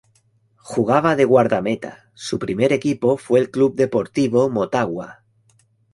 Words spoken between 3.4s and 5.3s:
Club Deportivo Motagua.